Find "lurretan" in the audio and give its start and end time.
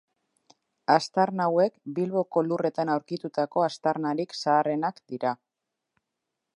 2.47-2.93